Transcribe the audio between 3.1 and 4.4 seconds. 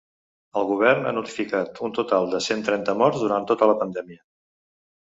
durant tota la pandèmia.